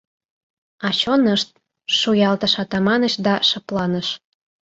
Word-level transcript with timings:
—А 0.85 0.89
чонышт...— 0.99 1.49
шуялтыш 1.97 2.53
Атаманыч 2.63 3.13
да 3.25 3.33
шыпланыш... 3.49 4.07